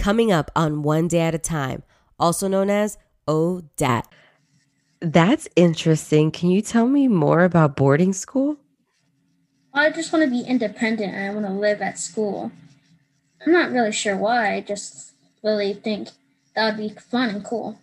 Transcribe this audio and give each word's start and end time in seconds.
Coming 0.00 0.32
up 0.32 0.50
on 0.56 0.82
One 0.82 1.08
Day 1.08 1.20
at 1.20 1.34
a 1.34 1.38
Time, 1.38 1.82
also 2.18 2.48
known 2.48 2.70
as 2.70 2.96
ODAT. 3.28 4.04
That's 5.02 5.46
interesting. 5.56 6.30
Can 6.30 6.50
you 6.50 6.62
tell 6.62 6.88
me 6.88 7.06
more 7.06 7.44
about 7.44 7.76
boarding 7.76 8.14
school? 8.14 8.56
I 9.74 9.90
just 9.90 10.10
want 10.10 10.24
to 10.24 10.30
be 10.30 10.40
independent 10.40 11.12
and 11.12 11.30
I 11.30 11.34
want 11.34 11.44
to 11.44 11.52
live 11.52 11.82
at 11.82 11.98
school. 11.98 12.50
I'm 13.44 13.52
not 13.52 13.72
really 13.72 13.92
sure 13.92 14.16
why. 14.16 14.54
I 14.54 14.62
just 14.62 15.12
really 15.44 15.74
think 15.74 16.08
that 16.56 16.64
would 16.64 16.78
be 16.78 16.98
fun 16.98 17.28
and 17.28 17.44
cool. 17.44 17.78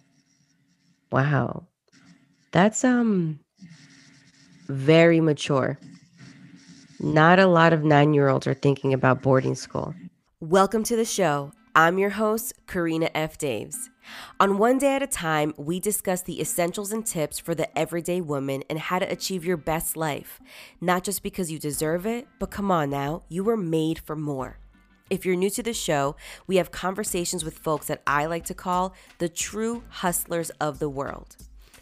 Wow. 1.12 1.68
That's 2.52 2.84
um 2.84 3.42
very 4.68 5.22
mature. 5.22 5.78
Not 7.00 7.38
a 7.38 7.46
lot 7.46 7.74
of 7.74 7.82
9-year-olds 7.82 8.48
are 8.48 8.56
thinking 8.56 8.92
about 8.92 9.22
boarding 9.22 9.54
school. 9.54 9.94
Welcome 10.40 10.84
to 10.86 10.96
the 10.96 11.06
show. 11.06 11.52
I'm 11.78 12.00
your 12.00 12.10
host, 12.10 12.54
Karina 12.66 13.12
F. 13.14 13.38
Daves. 13.38 13.90
On 14.40 14.58
One 14.58 14.80
Day 14.80 14.96
at 14.96 15.04
a 15.04 15.06
Time, 15.06 15.54
we 15.58 15.80
discuss 15.80 16.24
the 16.24 16.42
essentials 16.42 16.92
and 16.92 17.06
tips 17.06 17.38
for 17.38 17.54
the 17.54 17.78
everyday 17.78 18.20
woman 18.20 18.64
and 18.68 18.80
how 18.80 18.98
to 18.98 19.06
achieve 19.12 19.46
your 19.46 19.58
best 19.58 19.96
life. 19.96 20.42
Not 20.82 21.04
just 21.04 21.22
because 21.22 21.52
you 21.52 21.60
deserve 21.60 22.08
it, 22.08 22.28
but 22.40 22.50
come 22.50 22.72
on 22.72 22.90
now, 22.90 23.22
you 23.30 23.44
were 23.44 23.56
made 23.56 24.00
for 24.00 24.16
more. 24.16 24.58
If 25.12 25.24
you're 25.24 25.36
new 25.36 25.52
to 25.52 25.62
the 25.62 25.72
show, 25.72 26.16
we 26.48 26.56
have 26.56 26.72
conversations 26.72 27.46
with 27.46 27.60
folks 27.60 27.86
that 27.86 28.02
I 28.08 28.26
like 28.26 28.46
to 28.46 28.56
call 28.56 28.96
the 29.20 29.30
true 29.30 29.84
hustlers 29.88 30.50
of 30.60 30.80
the 30.80 30.90
world. 30.90 31.38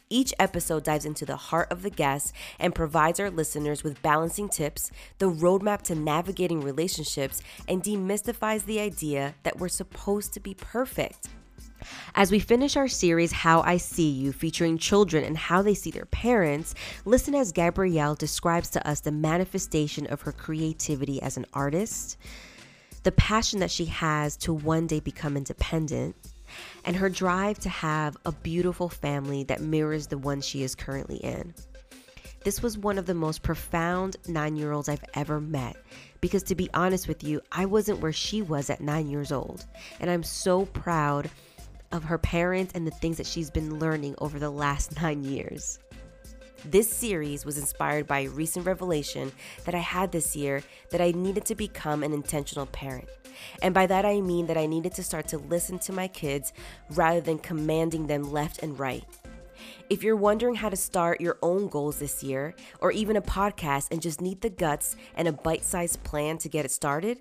Each 0.10 0.34
episode 0.38 0.84
dives 0.84 1.06
into 1.06 1.26
the 1.26 1.36
heart 1.36 1.72
of 1.72 1.82
the 1.82 1.90
guest 1.90 2.34
and 2.60 2.76
provides 2.76 3.20
our 3.20 3.32
listeners 3.32 3.84
with 3.84 4.02
balancing 4.04 4.50
tips, 4.50 4.92
the 5.18 5.32
roadmap 5.32 5.82
to 5.84 5.96
navigating 5.96 6.62
relationships, 6.62 7.42
and 7.68 7.82
demystifies 7.82 8.66
the 8.66 8.80
idea 8.80 9.34
that 9.42 9.58
we're 9.58 9.68
supposed 9.68 10.32
to 10.34 10.40
be 10.40 10.54
perfect. 10.54 11.28
As 12.14 12.32
we 12.32 12.40
finish 12.40 12.78
our 12.78 12.88
series, 12.88 13.32
How 13.32 13.62
I 13.62 13.78
See 13.78 14.10
You, 14.10 14.32
featuring 14.32 14.78
children 14.78 15.24
and 15.24 15.38
how 15.38 15.64
they 15.64 15.74
see 15.74 15.92
their 15.92 16.06
parents, 16.06 16.76
listen 17.06 17.34
as 17.34 17.52
Gabrielle 17.52 18.16
describes 18.16 18.70
to 18.72 18.88
us 18.88 19.02
the 19.02 19.12
manifestation 19.12 20.06
of 20.08 20.22
her 20.22 20.32
creativity 20.32 21.20
as 21.22 21.36
an 21.36 21.46
artist, 21.54 22.18
the 23.04 23.12
passion 23.12 23.60
that 23.60 23.72
she 23.72 23.86
has 23.86 24.38
to 24.38 24.54
one 24.54 24.86
day 24.88 25.00
become 25.00 25.36
independent, 25.36 26.16
and 26.86 26.96
her 26.96 27.10
drive 27.10 27.60
to 27.60 27.70
have 27.70 28.16
a 28.26 28.32
beautiful 28.32 28.88
family 28.90 29.44
that 29.44 29.62
mirrors 29.62 30.08
the 30.08 30.18
one 30.18 30.42
she 30.42 30.64
is 30.64 30.76
currently 30.76 31.18
in. 31.18 31.54
This 32.44 32.62
was 32.62 32.78
one 32.78 33.00
of 33.00 33.08
the 33.08 33.16
most 33.16 33.42
profound 33.42 34.18
nine 34.28 34.56
year 34.56 34.72
olds 34.72 34.88
I've 34.88 35.04
ever 35.16 35.42
met 35.42 35.76
because, 36.22 36.44
to 36.44 36.56
be 36.56 36.70
honest 36.76 37.08
with 37.08 37.24
you, 37.24 37.42
I 37.52 37.66
wasn't 37.66 38.00
where 38.02 38.14
she 38.14 38.44
was 38.44 38.70
at 38.70 38.82
nine 38.82 39.10
years 39.10 39.32
old. 39.32 39.66
And 40.00 40.12
I'm 40.12 40.24
so 40.24 40.66
proud 40.66 41.30
of 41.92 42.04
her 42.04 42.20
parents 42.20 42.74
and 42.76 42.86
the 42.86 42.92
things 42.92 43.18
that 43.18 43.26
she's 43.26 43.50
been 43.50 43.80
learning 43.80 44.16
over 44.20 44.38
the 44.38 44.52
last 44.52 44.96
nine 45.02 45.24
years. 45.24 45.80
This 46.72 46.90
series 46.90 47.46
was 47.46 47.60
inspired 47.60 48.08
by 48.08 48.22
a 48.22 48.30
recent 48.30 48.66
revelation 48.66 49.32
that 49.66 49.76
I 49.76 49.80
had 49.80 50.12
this 50.12 50.36
year 50.36 50.64
that 50.90 51.00
I 51.00 51.12
needed 51.12 51.46
to 51.46 51.56
become 51.56 52.02
an 52.02 52.12
intentional 52.12 52.66
parent. 52.66 53.08
And 53.62 53.74
by 53.74 53.86
that 53.86 54.04
I 54.04 54.20
mean 54.20 54.48
that 54.48 54.58
I 54.58 54.66
needed 54.66 54.94
to 54.96 55.04
start 55.04 55.28
to 55.28 55.38
listen 55.38 55.78
to 55.80 55.94
my 55.94 56.08
kids 56.08 56.54
rather 56.92 57.22
than 57.22 57.38
commanding 57.38 58.08
them 58.08 58.32
left 58.32 58.64
and 58.64 58.80
right. 58.80 59.04
If 59.92 60.04
you're 60.04 60.16
wondering 60.16 60.56
how 60.56 60.70
to 60.70 60.76
start 60.76 61.22
your 61.22 61.38
own 61.44 61.68
goals 61.68 62.00
this 62.00 62.24
year, 62.24 62.56
or 62.82 62.92
even 62.92 63.16
a 63.16 63.22
podcast 63.22 63.90
and 63.92 64.02
just 64.02 64.20
need 64.20 64.42
the 64.42 64.50
guts 64.50 64.96
and 65.16 65.28
a 65.28 65.34
bite 65.34 65.64
sized 65.64 66.04
plan 66.04 66.40
to 66.40 66.50
get 66.50 66.66
it 66.66 66.72
started, 66.72 67.20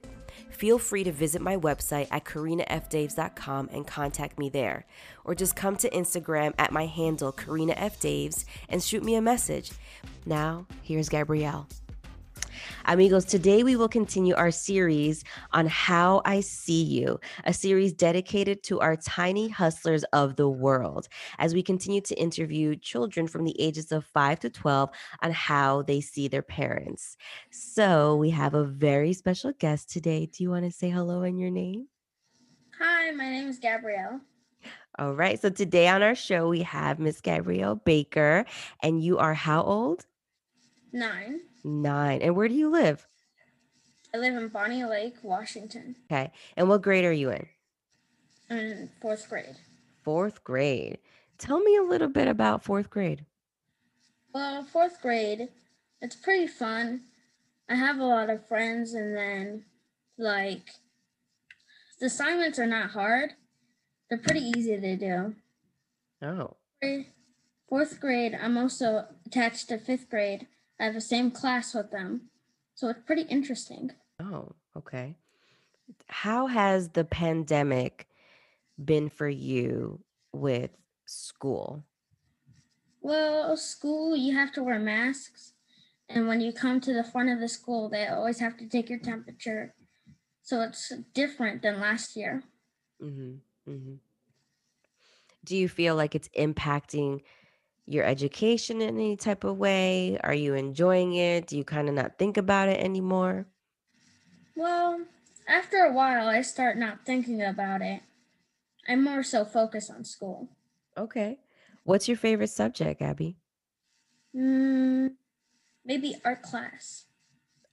feel 0.50 0.78
free 0.78 1.04
to 1.04 1.12
visit 1.12 1.42
my 1.42 1.56
website 1.56 2.08
at 2.10 2.24
karinafdaves.com 2.24 3.70
and 3.72 3.86
contact 3.86 4.38
me 4.38 4.48
there. 4.48 4.86
Or 5.24 5.34
just 5.34 5.56
come 5.56 5.76
to 5.76 5.90
Instagram 5.90 6.54
at 6.58 6.72
my 6.72 6.86
handle, 6.86 7.32
karinafdaves, 7.32 8.44
and 8.68 8.82
shoot 8.82 9.04
me 9.04 9.14
a 9.14 9.22
message. 9.22 9.72
Now, 10.26 10.66
here's 10.82 11.08
Gabrielle. 11.08 11.68
Amigos, 12.86 13.24
today 13.24 13.62
we 13.62 13.76
will 13.76 13.88
continue 13.88 14.34
our 14.34 14.50
series 14.50 15.24
on 15.52 15.66
How 15.66 16.22
I 16.24 16.40
See 16.40 16.82
You, 16.82 17.20
a 17.44 17.52
series 17.52 17.92
dedicated 17.92 18.62
to 18.64 18.80
our 18.80 18.96
tiny 18.96 19.48
hustlers 19.48 20.04
of 20.12 20.36
the 20.36 20.48
world, 20.48 21.08
as 21.38 21.54
we 21.54 21.62
continue 21.62 22.00
to 22.02 22.14
interview 22.14 22.76
children 22.76 23.26
from 23.26 23.44
the 23.44 23.60
ages 23.60 23.92
of 23.92 24.04
5 24.04 24.40
to 24.40 24.50
12 24.50 24.90
on 25.22 25.30
how 25.30 25.82
they 25.82 26.00
see 26.00 26.28
their 26.28 26.42
parents. 26.42 27.16
So 27.50 28.16
we 28.16 28.30
have 28.30 28.54
a 28.54 28.64
very 28.64 29.12
special 29.12 29.52
guest 29.52 29.90
today. 29.90 30.26
Do 30.26 30.42
you 30.42 30.50
want 30.50 30.64
to 30.64 30.70
say 30.70 30.90
hello 30.90 31.22
and 31.22 31.38
your 31.38 31.50
name? 31.50 31.88
Hi, 32.78 33.10
my 33.12 33.30
name 33.30 33.48
is 33.48 33.58
Gabrielle. 33.58 34.20
All 34.98 35.14
right. 35.14 35.40
So 35.40 35.50
today 35.50 35.88
on 35.88 36.02
our 36.02 36.14
show, 36.14 36.48
we 36.48 36.62
have 36.62 36.98
Miss 37.00 37.20
Gabrielle 37.20 37.76
Baker, 37.76 38.44
and 38.82 39.02
you 39.02 39.18
are 39.18 39.34
how 39.34 39.62
old? 39.62 40.06
Nine. 40.94 41.40
Nine. 41.64 42.22
And 42.22 42.36
where 42.36 42.46
do 42.46 42.54
you 42.54 42.70
live? 42.70 43.08
I 44.14 44.18
live 44.18 44.36
in 44.36 44.46
Bonney 44.46 44.84
Lake, 44.84 45.16
Washington. 45.24 45.96
Okay. 46.10 46.30
And 46.56 46.68
what 46.68 46.82
grade 46.82 47.04
are 47.04 47.12
you 47.12 47.30
in? 47.30 47.46
I'm 48.48 48.58
in 48.58 48.90
fourth 49.02 49.28
grade. 49.28 49.56
Fourth 50.04 50.44
grade. 50.44 50.98
Tell 51.36 51.58
me 51.58 51.76
a 51.76 51.82
little 51.82 52.08
bit 52.08 52.28
about 52.28 52.62
fourth 52.62 52.90
grade. 52.90 53.26
Well, 54.32 54.62
fourth 54.62 55.02
grade, 55.02 55.48
it's 56.00 56.14
pretty 56.14 56.46
fun. 56.46 57.00
I 57.68 57.74
have 57.74 57.98
a 57.98 58.04
lot 58.04 58.30
of 58.30 58.46
friends, 58.46 58.94
and 58.94 59.16
then, 59.16 59.64
like, 60.16 60.70
the 61.98 62.06
assignments 62.06 62.60
are 62.60 62.66
not 62.66 62.90
hard. 62.90 63.32
They're 64.08 64.18
pretty 64.18 64.52
easy 64.56 64.78
to 64.78 64.96
do. 64.96 65.34
Oh. 66.22 66.56
Fourth 67.68 67.98
grade, 68.00 68.38
I'm 68.40 68.56
also 68.56 69.06
attached 69.26 69.70
to 69.70 69.78
fifth 69.78 70.08
grade. 70.08 70.46
I 70.80 70.84
have 70.84 70.94
the 70.94 71.00
same 71.00 71.30
class 71.30 71.74
with 71.74 71.90
them. 71.90 72.30
So 72.74 72.88
it's 72.88 73.00
pretty 73.06 73.22
interesting. 73.22 73.90
Oh, 74.20 74.52
okay. 74.76 75.16
How 76.08 76.46
has 76.46 76.88
the 76.88 77.04
pandemic 77.04 78.08
been 78.82 79.08
for 79.08 79.28
you 79.28 80.00
with 80.32 80.70
school? 81.06 81.84
Well, 83.00 83.56
school, 83.56 84.16
you 84.16 84.34
have 84.34 84.52
to 84.52 84.62
wear 84.62 84.78
masks. 84.78 85.52
And 86.08 86.26
when 86.26 86.40
you 86.40 86.52
come 86.52 86.80
to 86.80 86.92
the 86.92 87.04
front 87.04 87.30
of 87.30 87.40
the 87.40 87.48
school, 87.48 87.88
they 87.88 88.06
always 88.06 88.40
have 88.40 88.56
to 88.58 88.66
take 88.66 88.90
your 88.90 88.98
temperature. 88.98 89.74
So 90.42 90.62
it's 90.62 90.92
different 91.14 91.62
than 91.62 91.80
last 91.80 92.16
year. 92.16 92.42
Mm-hmm. 93.02 93.70
Mm-hmm. 93.70 93.94
Do 95.44 95.56
you 95.56 95.68
feel 95.68 95.94
like 95.94 96.14
it's 96.14 96.28
impacting 96.36 97.20
your 97.86 98.04
education 98.04 98.80
in 98.80 98.90
any 98.96 99.16
type 99.16 99.44
of 99.44 99.58
way? 99.58 100.18
Are 100.24 100.34
you 100.34 100.54
enjoying 100.54 101.14
it? 101.14 101.46
Do 101.46 101.56
you 101.56 101.64
kind 101.64 101.88
of 101.88 101.94
not 101.94 102.18
think 102.18 102.36
about 102.36 102.68
it 102.68 102.80
anymore? 102.80 103.46
Well, 104.56 105.02
after 105.46 105.78
a 105.78 105.92
while, 105.92 106.28
I 106.28 106.42
start 106.42 106.76
not 106.76 107.04
thinking 107.04 107.42
about 107.42 107.82
it. 107.82 108.02
I'm 108.88 109.04
more 109.04 109.22
so 109.22 109.44
focused 109.44 109.90
on 109.90 110.04
school. 110.04 110.48
Okay. 110.96 111.38
What's 111.84 112.08
your 112.08 112.16
favorite 112.16 112.50
subject, 112.50 113.02
Abby? 113.02 113.36
Mm, 114.34 115.14
maybe 115.84 116.16
art 116.24 116.42
class. 116.42 117.06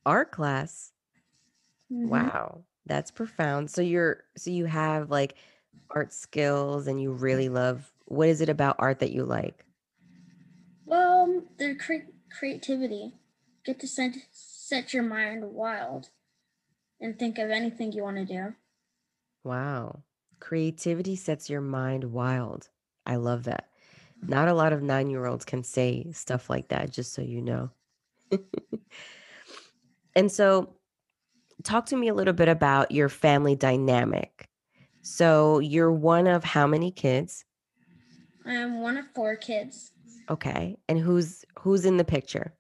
Art 0.06 0.32
class? 0.32 0.92
Mhm. 1.92 2.10
Wow. 2.10 2.66
That's 2.86 3.12
profound. 3.12 3.70
So 3.70 3.82
you're 3.82 4.24
so 4.38 4.50
you 4.50 4.66
have 4.66 5.10
like 5.12 5.36
art 5.92 6.14
skills 6.14 6.88
and 6.88 7.02
you 7.02 7.12
really 7.12 7.50
love 7.50 7.92
what 8.06 8.30
is 8.30 8.42
it 8.42 8.50
about 8.50 8.76
art 8.80 9.00
that 9.00 9.12
you 9.12 9.26
like? 9.26 9.66
Well, 10.92 11.44
the 11.58 11.76
cre- 11.76 12.12
creativity. 12.38 13.14
Get 13.66 13.80
to 13.80 13.88
set, 13.88 14.14
set 14.32 14.94
your 14.94 15.04
mind 15.04 15.54
wild 15.54 16.10
and 17.00 17.18
think 17.18 17.38
of 17.38 17.50
anything 17.50 17.94
you 17.94 18.04
want 18.04 18.18
to 18.18 18.26
do. 18.26 18.56
Wow. 19.46 20.04
Creativity 20.42 21.16
sets 21.16 21.50
your 21.50 21.62
mind 21.62 22.04
wild. 22.04 22.68
I 23.06 23.16
love 23.16 23.46
that. 23.46 23.70
Not 24.22 24.50
a 24.50 24.54
lot 24.54 24.74
of 24.74 24.84
nine 24.84 25.10
year 25.10 25.26
olds 25.26 25.46
can 25.46 25.64
say 25.64 26.12
stuff 26.12 26.50
like 26.50 26.68
that, 26.68 26.92
just 26.92 27.14
so 27.14 27.22
you 27.22 27.42
know. 27.42 27.72
and 30.16 30.30
so, 30.30 30.76
talk 31.64 31.86
to 31.88 31.96
me 31.96 32.10
a 32.10 32.14
little 32.14 32.34
bit 32.34 32.50
about 32.50 32.92
your 32.92 33.10
family 33.10 33.56
dynamic. 33.56 34.50
So, 35.02 35.60
you're 35.60 35.92
one 35.92 36.28
of 36.28 36.44
how 36.44 36.68
many 36.68 36.92
kids? 36.92 37.46
I 38.46 38.54
am 38.54 38.82
one 38.82 38.98
of 38.98 39.06
four 39.16 39.36
kids. 39.36 39.92
Okay. 40.32 40.78
And 40.88 40.98
who's 41.00 41.44
who's 41.60 41.86
in 41.86 41.98
the 41.98 42.06
picture? 42.06 42.54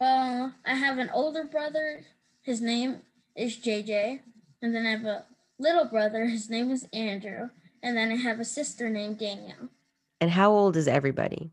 Well, 0.00 0.52
I 0.66 0.74
have 0.74 0.98
an 0.98 1.10
older 1.14 1.44
brother. 1.44 2.04
His 2.42 2.60
name 2.60 2.98
is 3.34 3.56
JJ. 3.56 4.20
And 4.60 4.74
then 4.74 4.86
I 4.86 4.90
have 4.90 5.04
a 5.06 5.24
little 5.58 5.86
brother. 5.86 6.26
His 6.26 6.50
name 6.50 6.70
is 6.70 6.86
Andrew. 6.92 7.48
And 7.82 7.96
then 7.96 8.12
I 8.12 8.16
have 8.16 8.40
a 8.40 8.44
sister 8.44 8.90
named 8.90 9.18
Danielle. 9.18 9.70
And 10.20 10.30
how 10.30 10.52
old 10.52 10.76
is 10.76 10.86
everybody? 10.86 11.50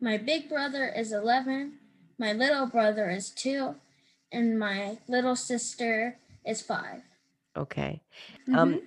My 0.00 0.16
big 0.16 0.48
brother 0.48 0.88
is 0.88 1.12
11. 1.12 1.74
My 2.18 2.32
little 2.32 2.66
brother 2.66 3.10
is 3.10 3.30
two. 3.30 3.74
And 4.32 4.58
my 4.58 4.98
little 5.06 5.36
sister 5.36 6.16
is 6.46 6.62
five. 6.62 7.02
Okay. 7.56 8.00
Mhm. 8.48 8.56
Um 8.56 8.82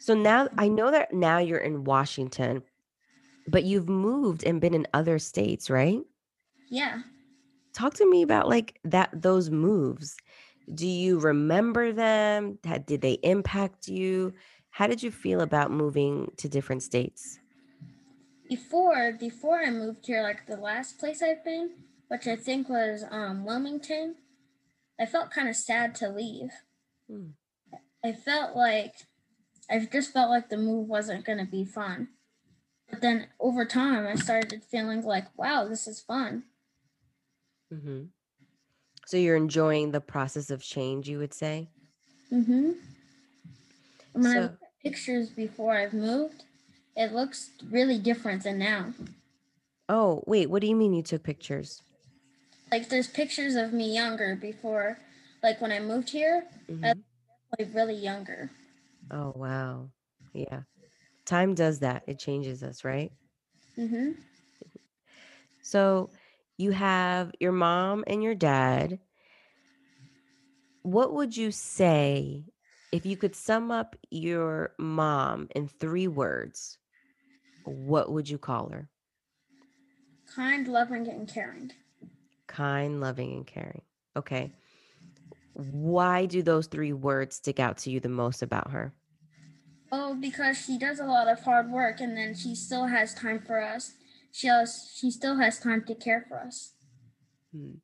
so 0.00 0.14
now 0.14 0.48
I 0.58 0.66
know 0.66 0.90
that 0.90 1.12
now 1.12 1.38
you're 1.38 1.58
in 1.60 1.84
Washington, 1.84 2.64
but 3.46 3.64
you've 3.64 3.88
moved 3.88 4.44
and 4.44 4.60
been 4.60 4.74
in 4.74 4.86
other 4.94 5.18
states, 5.18 5.70
right? 5.70 6.00
yeah. 6.72 7.02
Talk 7.74 7.94
to 7.94 8.08
me 8.08 8.22
about 8.22 8.48
like 8.48 8.78
that 8.84 9.10
those 9.12 9.50
moves. 9.50 10.16
Do 10.74 10.86
you 10.86 11.18
remember 11.18 11.92
them? 11.92 12.58
Did 12.86 13.00
they 13.00 13.18
impact 13.22 13.88
you? 13.88 14.32
How 14.70 14.86
did 14.86 15.02
you 15.02 15.10
feel 15.10 15.40
about 15.40 15.70
moving 15.70 16.32
to 16.38 16.48
different 16.48 16.82
states? 16.82 17.38
Before 18.48 19.12
before 19.12 19.62
I 19.62 19.70
moved 19.70 20.06
here, 20.06 20.22
like 20.22 20.46
the 20.46 20.56
last 20.56 20.98
place 20.98 21.22
I've 21.22 21.44
been, 21.44 21.70
which 22.08 22.26
I 22.26 22.36
think 22.36 22.68
was 22.68 23.04
um 23.10 23.44
Wilmington, 23.44 24.16
I 25.00 25.06
felt 25.06 25.30
kind 25.30 25.48
of 25.48 25.56
sad 25.56 25.94
to 25.96 26.08
leave. 26.08 26.50
Hmm. 27.08 27.30
I 28.04 28.12
felt 28.12 28.56
like 28.56 28.94
I 29.70 29.78
just 29.90 30.12
felt 30.12 30.30
like 30.30 30.48
the 30.48 30.56
move 30.56 30.88
wasn't 30.88 31.24
gonna 31.24 31.46
be 31.46 31.64
fun. 31.64 32.08
But 32.92 33.00
then 33.00 33.26
over 33.40 33.64
time 33.64 34.06
I 34.06 34.14
started 34.14 34.62
feeling 34.62 35.02
like, 35.02 35.26
wow, 35.36 35.66
this 35.66 35.88
is 35.88 36.00
fun. 36.00 36.44
hmm 37.70 38.04
So 39.06 39.16
you're 39.16 39.36
enjoying 39.36 39.90
the 39.92 40.00
process 40.00 40.50
of 40.50 40.62
change, 40.62 41.08
you 41.08 41.18
would 41.18 41.34
say? 41.34 41.68
Mm-hmm. 42.32 42.72
When 44.12 44.26
I 44.26 44.40
look 44.40 44.52
at 44.62 44.82
pictures 44.82 45.30
before 45.30 45.72
I've 45.76 45.94
moved, 45.94 46.44
it 46.96 47.12
looks 47.12 47.50
really 47.70 47.98
different 47.98 48.44
than 48.44 48.58
now. 48.58 48.92
oh, 49.88 50.22
wait, 50.26 50.50
what 50.50 50.60
do 50.60 50.68
you 50.68 50.76
mean 50.76 50.94
you 50.94 51.02
took 51.02 51.22
pictures? 51.22 51.82
Like 52.70 52.88
there's 52.88 53.08
pictures 53.08 53.54
of 53.56 53.72
me 53.72 53.94
younger 53.94 54.36
before, 54.36 54.98
like 55.42 55.60
when 55.60 55.72
I 55.72 55.80
moved 55.80 56.10
here, 56.10 56.44
Mhm. 56.68 57.02
like 57.58 57.68
really 57.74 57.94
younger. 57.96 58.50
Oh, 59.10 59.32
wow. 59.36 59.90
Yeah. 60.32 60.62
Time 61.24 61.54
does 61.54 61.80
that. 61.80 62.02
It 62.06 62.18
changes 62.18 62.62
us, 62.62 62.84
right? 62.84 63.12
Mm-hmm. 63.78 64.12
So 65.62 66.10
you 66.58 66.72
have 66.72 67.32
your 67.40 67.52
mom 67.52 68.04
and 68.06 68.22
your 68.22 68.34
dad. 68.34 68.98
What 70.82 71.12
would 71.14 71.36
you 71.36 71.52
say 71.52 72.44
if 72.90 73.06
you 73.06 73.16
could 73.16 73.34
sum 73.34 73.70
up 73.70 73.96
your 74.10 74.72
mom 74.78 75.48
in 75.54 75.68
three 75.68 76.08
words? 76.08 76.78
What 77.64 78.10
would 78.12 78.28
you 78.28 78.38
call 78.38 78.70
her? 78.70 78.88
Kind, 80.34 80.66
loving, 80.66 81.08
and 81.08 81.28
caring. 81.28 81.72
Kind, 82.48 83.00
loving, 83.00 83.32
and 83.32 83.46
caring. 83.46 83.82
Okay. 84.16 84.52
Why 85.54 86.26
do 86.26 86.42
those 86.42 86.66
three 86.66 86.92
words 86.92 87.36
stick 87.36 87.60
out 87.60 87.78
to 87.78 87.90
you 87.90 88.00
the 88.00 88.08
most 88.08 88.42
about 88.42 88.70
her? 88.72 88.92
Oh, 89.94 90.14
because 90.14 90.56
she 90.56 90.78
does 90.78 91.00
a 91.00 91.04
lot 91.04 91.28
of 91.28 91.42
hard 91.42 91.70
work 91.70 92.00
and 92.00 92.16
then 92.16 92.34
she 92.34 92.54
still 92.54 92.86
has 92.86 93.12
time 93.12 93.42
for 93.46 93.62
us. 93.62 93.92
She 94.32 94.46
has, 94.46 94.90
she 94.94 95.10
still 95.10 95.36
has 95.36 95.60
time 95.60 95.84
to 95.86 95.94
care 95.94 96.24
for 96.26 96.38
us. 96.40 96.72
Hmm. 97.54 97.74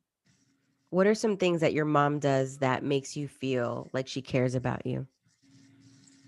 What 0.89 1.05
are 1.05 1.13
some 1.13 1.37
things 1.37 1.61
that 1.61 1.73
your 1.73 1.85
mom 1.85 2.17
does 2.17 2.57
that 2.57 2.83
makes 2.83 3.15
you 3.15 3.27
feel 3.27 3.91
like 3.93 4.07
she 4.07 4.23
cares 4.23 4.55
about 4.55 4.87
you? 4.87 5.05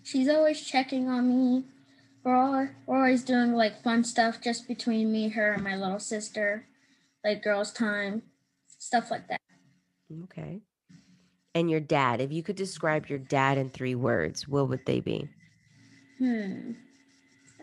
She's 0.03 0.29
always 0.29 0.61
checking 0.61 1.09
on 1.09 1.27
me. 1.27 1.63
We're 2.23 2.35
all 2.35 2.67
we're 2.85 2.97
always 2.97 3.23
doing 3.23 3.53
like 3.53 3.83
fun 3.83 4.03
stuff 4.03 4.39
just 4.39 4.67
between 4.67 5.11
me, 5.11 5.29
her, 5.29 5.53
and 5.53 5.63
my 5.63 5.75
little 5.75 5.99
sister, 5.99 6.67
like 7.23 7.41
girls' 7.41 7.73
time, 7.73 8.21
stuff 8.77 9.09
like 9.09 9.27
that. 9.29 9.41
Okay. 10.25 10.61
And 11.55 11.71
your 11.71 11.79
dad, 11.79 12.21
if 12.21 12.31
you 12.31 12.43
could 12.43 12.55
describe 12.55 13.07
your 13.07 13.17
dad 13.17 13.57
in 13.57 13.71
three 13.71 13.95
words, 13.95 14.47
what 14.47 14.69
would 14.69 14.85
they 14.85 14.99
be? 14.99 15.27
Hmm. 16.21 16.73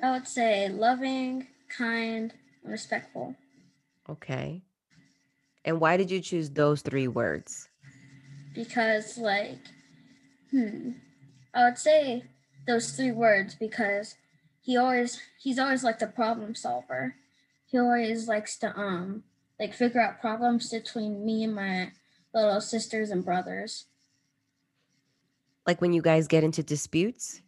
I 0.03 0.11
would 0.11 0.27
say 0.27 0.69
loving, 0.69 1.47
kind, 1.69 2.35
and 2.65 2.73
respectful. 2.73 3.37
Okay. 4.11 4.63
And 5.65 5.79
why 5.79 5.97
did 5.97 6.11
you 6.11 6.21
choose 6.21 6.51
those 6.51 6.83
three 6.83 7.07
words? 7.07 7.69
Because 8.57 9.17
like, 9.17 9.61
hmm. 10.51 10.91
I 11.55 11.67
would 11.67 11.79
say 11.79 12.25
those 12.67 12.91
three 12.91 13.13
words 13.13 13.55
because 13.55 14.17
he 14.61 14.77
always 14.77 15.21
he's 15.41 15.61
always 15.61 15.85
like 15.85 16.01
the 16.01 16.09
problem 16.09 16.57
solver. 16.57 17.15
He 17.65 17.79
always 17.79 18.27
likes 18.27 18.59
to 18.59 18.77
um 18.77 19.23
like 19.61 19.73
figure 19.73 20.01
out 20.01 20.21
problems 20.21 20.71
between 20.71 21.25
me 21.25 21.45
and 21.45 21.55
my 21.55 21.93
little 22.35 22.61
sisters 22.61 23.11
and 23.11 23.25
brothers. 23.25 23.85
Like 25.65 25.81
when 25.81 25.93
you 25.93 26.03
guys 26.03 26.27
get 26.27 26.43
into 26.43 26.65
disputes? 26.65 27.41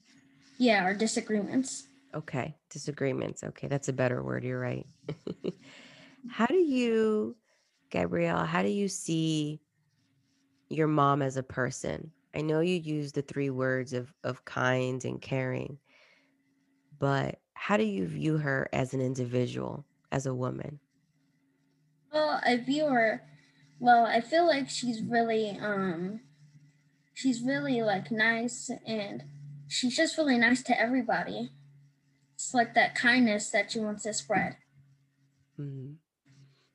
Yeah, 0.61 0.85
or 0.85 0.95
disagreements. 0.95 1.85
Okay. 2.15 2.55
Disagreements. 2.69 3.43
Okay. 3.43 3.67
That's 3.67 3.89
a 3.89 3.95
better 3.95 4.23
word. 4.23 4.45
You're 4.45 4.61
right. 4.61 4.87
how 6.29 6.45
do 6.45 6.55
you, 6.55 7.35
Gabrielle, 7.91 8.45
how 8.45 8.63
do 8.63 8.69
you 8.69 8.87
see 8.87 9.63
your 10.69 10.87
mom 10.87 11.23
as 11.23 11.39
a 11.39 11.43
person? 11.43 12.11
I 12.35 12.43
know 12.43 12.61
you 12.61 12.77
use 12.77 13.11
the 13.11 13.23
three 13.23 13.49
words 13.49 13.95
of, 13.95 14.13
of 14.23 14.45
kind 14.45 15.03
and 15.07 15.19
caring, 15.19 15.79
but 16.99 17.39
how 17.55 17.79
do 17.79 17.85
you 17.85 18.07
view 18.07 18.37
her 18.37 18.69
as 18.75 18.93
an 18.93 19.01
individual, 19.01 19.87
as 20.13 20.27
a 20.27 20.35
woman? 20.35 20.79
Well, 22.13 22.39
I 22.45 22.59
view 22.59 22.85
her 22.87 23.23
well, 23.79 24.05
I 24.05 24.21
feel 24.21 24.47
like 24.47 24.69
she's 24.69 25.01
really 25.01 25.59
um 25.59 26.21
she's 27.15 27.41
really 27.41 27.81
like 27.81 28.11
nice 28.11 28.71
and 28.87 29.25
she's 29.71 29.97
just 29.97 30.19
really 30.19 30.37
nice 30.37 30.63
to 30.65 30.79
everybody. 30.79 31.51
It's 32.35 32.53
like 32.53 32.75
that 32.75 32.95
kindness 32.95 33.51
that 33.51 33.71
she 33.71 33.79
wants 33.79 34.03
to 34.03 34.13
spread. 34.13 34.57
Mhm. 35.59 35.97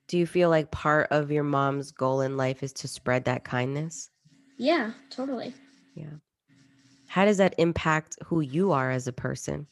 Do 0.08 0.18
you 0.18 0.26
feel 0.26 0.48
like 0.48 0.70
part 0.70 1.08
of 1.10 1.30
your 1.30 1.44
mom's 1.44 1.90
goal 1.90 2.20
in 2.20 2.36
life 2.36 2.62
is 2.62 2.72
to 2.74 2.88
spread 2.88 3.24
that 3.24 3.44
kindness? 3.44 4.10
Yeah, 4.56 4.92
totally. 5.10 5.52
Yeah. 5.94 6.18
How 7.08 7.24
does 7.24 7.38
that 7.38 7.54
impact 7.58 8.16
who 8.26 8.40
you 8.40 8.72
are 8.72 8.90
as 8.90 9.06
a 9.06 9.12
person? 9.12 9.66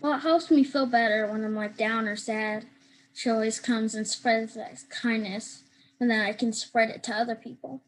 Well, 0.00 0.14
it 0.14 0.20
helps 0.20 0.50
me 0.50 0.64
feel 0.64 0.86
better 0.86 1.26
when 1.30 1.44
I'm 1.44 1.54
like 1.54 1.76
down 1.76 2.08
or 2.08 2.16
sad. 2.16 2.66
She 3.12 3.28
always 3.30 3.60
comes 3.60 3.94
and 3.94 4.06
spreads 4.06 4.54
that 4.54 4.78
kindness, 4.90 5.64
and 6.00 6.10
then 6.10 6.24
I 6.24 6.32
can 6.32 6.52
spread 6.52 6.88
it 6.90 7.02
to 7.04 7.14
other 7.14 7.34
people. 7.34 7.82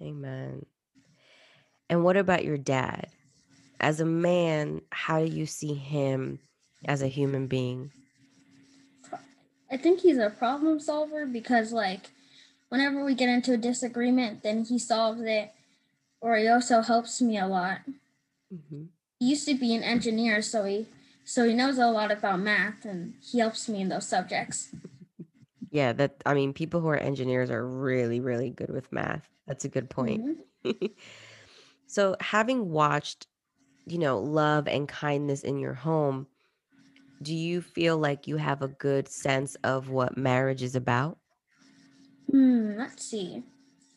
Amen. 0.00 0.66
And 1.90 2.04
what 2.04 2.16
about 2.16 2.44
your 2.44 2.58
dad? 2.58 3.08
As 3.80 4.00
a 4.00 4.04
man, 4.04 4.80
how 4.90 5.20
do 5.20 5.26
you 5.26 5.46
see 5.46 5.74
him 5.74 6.40
as 6.84 7.02
a 7.02 7.06
human 7.08 7.46
being? 7.46 7.92
I 9.70 9.76
think 9.76 10.00
he's 10.00 10.18
a 10.18 10.30
problem 10.30 10.80
solver 10.80 11.26
because, 11.26 11.72
like, 11.72 12.10
whenever 12.70 13.04
we 13.04 13.14
get 13.14 13.28
into 13.28 13.52
a 13.52 13.56
disagreement, 13.58 14.42
then 14.42 14.64
he 14.64 14.78
solves 14.78 15.20
it, 15.22 15.52
or 16.20 16.36
he 16.36 16.48
also 16.48 16.80
helps 16.82 17.20
me 17.20 17.38
a 17.38 17.46
lot. 17.46 17.80
hmm 18.50 18.84
He 19.20 19.26
used 19.30 19.46
to 19.48 19.54
be 19.54 19.74
an 19.74 19.82
engineer, 19.82 20.42
so 20.42 20.64
he 20.64 20.86
so 21.24 21.44
he 21.46 21.52
knows 21.54 21.76
a 21.78 21.86
lot 21.88 22.10
about 22.10 22.40
math, 22.40 22.84
and 22.86 23.14
he 23.22 23.38
helps 23.38 23.68
me 23.68 23.82
in 23.82 23.88
those 23.90 24.08
subjects. 24.08 24.68
Yeah, 25.70 25.92
that 25.92 26.22
I 26.24 26.32
mean, 26.34 26.54
people 26.54 26.80
who 26.80 26.88
are 26.88 26.96
engineers 26.96 27.50
are 27.50 27.66
really, 27.66 28.20
really 28.20 28.48
good 28.50 28.70
with 28.70 28.90
math. 28.90 29.28
That's 29.46 29.66
a 29.66 29.68
good 29.68 29.90
point. 29.90 30.24
Mhm. 30.64 30.90
so, 31.86 32.16
having 32.20 32.70
watched, 32.70 33.27
you 33.88 33.98
know, 33.98 34.18
love 34.18 34.68
and 34.68 34.88
kindness 34.88 35.42
in 35.42 35.58
your 35.58 35.74
home, 35.74 36.26
do 37.22 37.34
you 37.34 37.60
feel 37.60 37.98
like 37.98 38.26
you 38.26 38.36
have 38.36 38.62
a 38.62 38.68
good 38.68 39.08
sense 39.08 39.56
of 39.64 39.88
what 39.88 40.16
marriage 40.16 40.62
is 40.62 40.76
about? 40.76 41.18
Hmm. 42.30 42.76
Let's 42.76 43.04
see. 43.04 43.42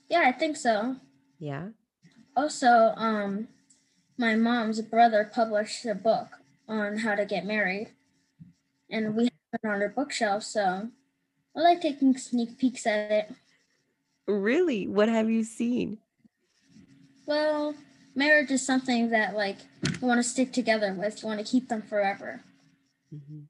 Yeah, 0.10 0.24
I 0.26 0.32
think 0.32 0.58
so. 0.58 0.96
Yeah. 1.40 1.70
Also, 2.36 2.94
um, 2.96 3.48
my 4.18 4.36
mom's 4.36 4.82
brother 4.82 5.30
published 5.32 5.86
a 5.86 5.96
book 5.96 6.28
on 6.68 6.98
how 6.98 7.16
to 7.16 7.26
get 7.26 7.46
married, 7.46 7.90
and 8.90 9.16
we 9.16 9.26
have 9.26 9.32
it 9.64 9.68
on 9.68 9.82
our 9.82 9.90
bookshelf. 9.90 10.44
So 10.44 10.90
I 11.56 11.60
like 11.60 11.82
taking 11.82 12.18
sneak 12.18 12.58
peeks 12.58 12.88
at 12.88 13.12
it. 13.12 13.32
Really? 14.28 14.88
What 14.88 15.10
have 15.10 15.30
you 15.30 15.44
seen? 15.44 15.98
Well, 17.26 17.76
marriage 18.16 18.52
is 18.52 18.66
something 18.66 19.10
that 19.12 19.36
like 19.36 19.58
you 20.02 20.08
want 20.08 20.20
to 20.20 20.24
stick 20.28 20.52
together 20.52 20.94
with. 20.94 21.22
You 21.22 21.28
want 21.28 21.46
to 21.46 21.50
keep 21.50 21.70
them 21.70 21.82
forever. 21.82 22.42
Mhm. 23.14 23.48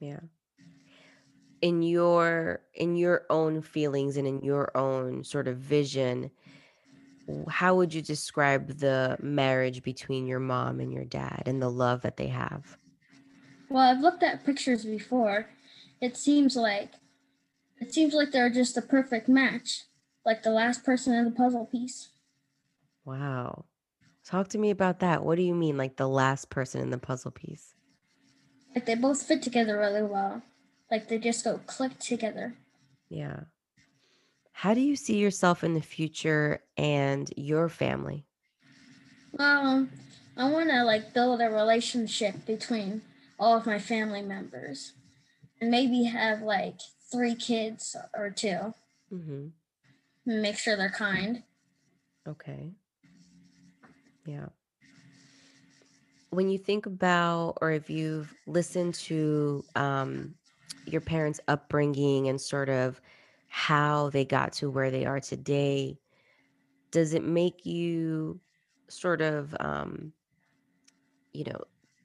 Yeah. 0.00 0.20
In 1.60 1.82
your 1.82 2.60
in 2.74 2.96
your 2.96 3.26
own 3.30 3.62
feelings 3.62 4.16
and 4.16 4.26
in 4.26 4.42
your 4.42 4.76
own 4.76 5.24
sort 5.24 5.48
of 5.48 5.58
vision, 5.58 6.30
how 7.48 7.74
would 7.76 7.92
you 7.92 8.00
describe 8.00 8.78
the 8.78 9.16
marriage 9.20 9.82
between 9.82 10.26
your 10.26 10.38
mom 10.40 10.80
and 10.80 10.92
your 10.92 11.04
dad 11.04 11.42
and 11.46 11.60
the 11.60 11.70
love 11.70 12.02
that 12.02 12.16
they 12.16 12.28
have? 12.28 12.78
Well, 13.68 13.82
I've 13.82 14.00
looked 14.00 14.22
at 14.22 14.46
pictures 14.46 14.84
before. 14.84 15.46
It 16.00 16.16
seems 16.16 16.56
like 16.56 16.92
it 17.80 17.92
seems 17.92 18.14
like 18.14 18.30
they're 18.30 18.50
just 18.50 18.76
a 18.76 18.82
perfect 18.82 19.28
match, 19.28 19.84
like 20.24 20.42
the 20.42 20.50
last 20.50 20.84
person 20.84 21.14
in 21.14 21.24
the 21.24 21.30
puzzle 21.30 21.66
piece. 21.66 22.08
Wow. 23.08 23.64
Talk 24.22 24.48
to 24.48 24.58
me 24.58 24.68
about 24.68 24.98
that. 24.98 25.24
What 25.24 25.36
do 25.36 25.42
you 25.42 25.54
mean, 25.54 25.78
like 25.78 25.96
the 25.96 26.06
last 26.06 26.50
person 26.50 26.82
in 26.82 26.90
the 26.90 26.98
puzzle 26.98 27.30
piece? 27.30 27.74
Like 28.74 28.84
they 28.84 28.96
both 28.96 29.22
fit 29.22 29.42
together 29.42 29.78
really 29.78 30.02
well. 30.02 30.42
Like 30.90 31.08
they 31.08 31.16
just 31.16 31.42
go 31.42 31.58
click 31.66 31.98
together. 31.98 32.54
Yeah. 33.08 33.44
How 34.52 34.74
do 34.74 34.82
you 34.82 34.94
see 34.94 35.16
yourself 35.16 35.64
in 35.64 35.72
the 35.72 35.80
future 35.80 36.62
and 36.76 37.32
your 37.34 37.70
family? 37.70 38.26
Well, 39.32 39.88
I 40.36 40.50
want 40.50 40.68
to 40.68 40.84
like 40.84 41.14
build 41.14 41.40
a 41.40 41.48
relationship 41.48 42.44
between 42.44 43.00
all 43.40 43.56
of 43.56 43.64
my 43.64 43.78
family 43.78 44.20
members 44.20 44.92
and 45.62 45.70
maybe 45.70 46.04
have 46.04 46.42
like 46.42 46.80
three 47.10 47.34
kids 47.34 47.96
or 48.14 48.28
2 48.28 48.74
Mm-hmm. 49.10 49.46
make 50.26 50.58
sure 50.58 50.76
they're 50.76 50.90
kind. 50.90 51.42
Okay. 52.28 52.74
Yeah. 54.28 54.48
When 56.30 56.50
you 56.50 56.58
think 56.58 56.86
about, 56.86 57.58
or 57.62 57.70
if 57.70 57.88
you've 57.88 58.34
listened 58.46 58.94
to 58.94 59.64
um, 59.74 60.34
your 60.86 61.00
parents' 61.00 61.40
upbringing 61.48 62.28
and 62.28 62.40
sort 62.40 62.68
of 62.68 63.00
how 63.48 64.10
they 64.10 64.24
got 64.26 64.52
to 64.54 64.70
where 64.70 64.90
they 64.90 65.06
are 65.06 65.20
today, 65.20 65.98
does 66.92 67.14
it 67.14 67.24
make 67.24 67.66
you 67.66 68.40
sort 68.88 69.22
of, 69.22 69.56
um, 69.60 70.12
you 71.32 71.44
know, 71.44 71.60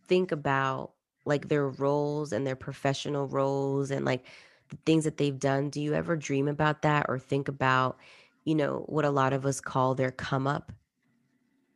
think 0.08 0.32
about 0.32 0.94
like 1.26 1.48
their 1.48 1.70
roles 1.70 2.34
and 2.34 2.46
their 2.46 2.56
professional 2.56 3.28
roles 3.28 3.92
and 3.92 4.06
like 4.06 4.26
the 4.70 4.78
things 4.86 5.04
that 5.06 5.18
they've 5.18 5.40
done? 5.40 5.70
Do 5.70 5.82
you 5.82 5.94
ever 5.94 6.16
dream 6.16 6.48
about 6.48 6.82
that 6.84 7.06
or 7.10 7.20
think 7.20 7.48
about, 7.48 8.00
you 8.46 8.56
know, 8.56 8.84
what 8.88 9.06
a 9.06 9.12
lot 9.12 9.34
of 9.34 9.46
us 9.46 9.62
call 9.62 9.96
their 9.96 10.12
come 10.12 10.48
up? 10.48 10.72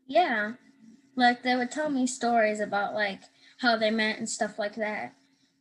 Yeah. 0.08 0.54
Like 1.16 1.44
they 1.44 1.56
would 1.56 1.72
tell 1.72 1.90
me 1.90 2.08
stories 2.08 2.60
about 2.60 2.94
like 2.94 3.22
how 3.60 3.78
they 3.78 3.92
met 3.92 4.18
and 4.18 4.30
stuff 4.30 4.58
like 4.60 4.76
that. 4.76 5.14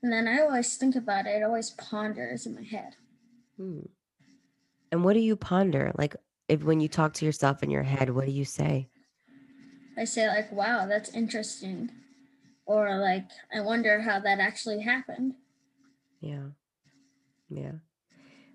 And 0.02 0.12
then 0.12 0.28
I 0.28 0.40
always 0.40 0.76
think 0.76 0.94
about 0.94 1.26
it, 1.26 1.30
it 1.30 1.42
always 1.42 1.70
ponders 1.70 2.46
in 2.46 2.54
my 2.54 2.62
head. 2.62 2.94
Hmm. 3.56 3.80
And 4.92 5.04
what 5.04 5.14
do 5.14 5.20
you 5.20 5.34
ponder? 5.36 5.92
Like, 5.96 6.14
if 6.48 6.62
when 6.62 6.80
you 6.80 6.88
talk 6.88 7.14
to 7.14 7.24
yourself 7.24 7.62
in 7.62 7.70
your 7.70 7.82
head, 7.82 8.10
what 8.10 8.26
do 8.26 8.30
you 8.30 8.44
say? 8.44 8.88
I 9.98 10.04
say 10.04 10.28
like, 10.28 10.52
wow, 10.52 10.86
that's 10.86 11.12
interesting. 11.14 11.90
Or 12.66 12.98
like, 12.98 13.24
I 13.54 13.60
wonder 13.62 14.00
how 14.00 14.20
that 14.20 14.38
actually 14.38 14.80
happened. 14.82 15.34
Yeah. 16.20 16.50
Yeah. 17.48 17.72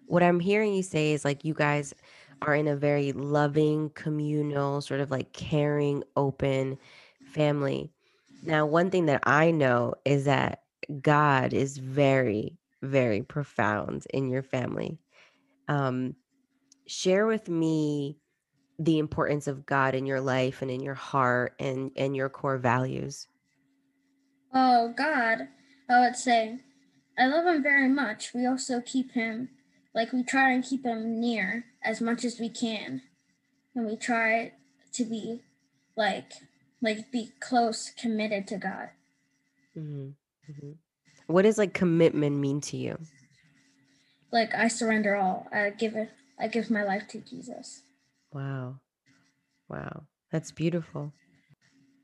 What 0.06 0.24
I'm 0.24 0.40
hearing 0.40 0.74
you 0.74 0.84
say 0.84 1.14
is 1.14 1.26
like 1.26 1.44
you 1.44 1.54
guys 1.54 1.94
are 2.42 2.56
in 2.56 2.68
a 2.68 2.76
very 2.76 3.12
loving, 3.12 3.90
communal, 3.92 4.82
sort 4.82 5.00
of 5.00 5.12
like 5.12 5.32
caring, 5.34 6.04
open 6.16 6.78
family. 7.26 7.92
Now, 8.44 8.66
one 8.66 8.90
thing 8.90 9.06
that 9.06 9.24
I 9.26 9.52
know 9.52 9.94
is 10.06 10.26
that 10.26 10.64
God 11.02 11.54
is 11.54 11.78
very, 11.78 12.58
very 12.82 13.22
profound 13.22 14.06
in 14.14 14.30
your 14.30 14.42
family. 14.42 14.98
Um, 15.68 16.16
share 16.88 17.28
with 17.28 17.48
me 17.48 18.18
the 18.80 18.98
importance 18.98 19.48
of 19.48 19.66
God 19.66 19.94
in 19.94 20.08
your 20.08 20.22
life 20.22 20.64
and 20.64 20.72
in 20.72 20.82
your 20.82 20.96
heart 20.96 21.54
and 21.60 21.92
and 21.96 22.16
your 22.16 22.30
core 22.30 22.58
values. 22.58 23.28
Oh, 24.54 24.94
God, 24.98 25.48
I 25.90 26.00
would 26.02 26.16
say, 26.16 26.60
I 27.18 27.28
love 27.28 27.46
him 27.46 27.64
very 27.64 27.88
much. 27.88 28.34
We 28.34 28.46
also 28.46 28.82
keep 28.82 29.12
him, 29.12 29.50
like, 29.94 30.14
we 30.14 30.24
try 30.24 30.52
and 30.52 30.64
keep 30.64 30.84
them 30.84 31.20
near 31.20 31.66
as 31.84 32.02
much 32.02 32.24
as 32.24 32.40
we 32.40 32.50
can. 32.50 33.02
And 33.76 33.86
we 33.86 33.96
try 33.96 34.54
to 34.94 35.06
be, 35.06 35.42
like, 35.96 36.32
like, 36.82 37.12
be 37.12 37.32
close, 37.40 37.92
committed 37.92 38.48
to 38.48 38.58
God. 38.58 38.90
Mhm, 39.76 40.16
mhm. 40.50 40.78
What 41.28 41.44
does 41.44 41.58
like 41.58 41.74
commitment 41.74 42.38
mean 42.38 42.60
to 42.62 42.78
you? 42.78 42.98
Like, 44.32 44.54
I 44.54 44.68
surrender 44.68 45.16
all. 45.16 45.48
I 45.52 45.70
give 45.70 45.96
it, 45.96 46.10
I 46.40 46.48
give 46.48 46.70
my 46.70 46.84
life 46.84 47.08
to 47.10 47.20
Jesus. 47.20 47.84
Wow. 48.34 48.80
Wow. 49.70 50.08
That's 50.32 50.52
beautiful. 50.52 51.14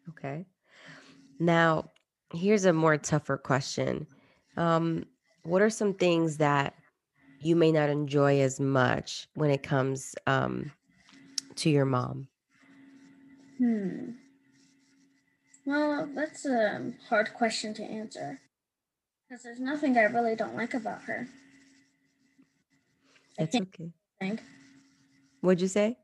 Okay. 0.10 0.46
Now, 1.40 1.92
here's 2.34 2.66
a 2.66 2.74
more 2.74 2.98
tougher 2.98 3.38
question. 3.38 4.08
Um, 4.56 5.06
what 5.44 5.62
are 5.62 5.70
some 5.70 5.94
things 5.94 6.38
that 6.38 6.74
you 7.40 7.56
may 7.56 7.72
not 7.72 7.90
enjoy 7.90 8.42
as 8.42 8.60
much 8.60 9.28
when 9.36 9.50
it 9.52 9.64
comes 9.64 10.16
um, 10.26 10.72
to 11.56 11.70
your 11.70 11.86
mom? 11.86 12.28
Hmm. 13.58 14.12
Well, 15.66 16.08
that's 16.14 16.46
a 16.46 16.94
hard 17.10 17.34
question 17.34 17.74
to 17.76 17.84
answer. 17.84 18.40
Because 19.28 19.44
there's 19.44 19.60
nothing 19.60 19.98
I 19.98 20.04
really 20.04 20.36
don't 20.36 20.56
like 20.56 20.74
about 20.74 21.02
her. 21.04 21.28
That's 23.38 23.52
can't 23.52 23.68
okay. 23.68 23.92
think. 24.20 24.42
What'd 25.42 25.62
you 25.62 25.68
say? 25.68 25.98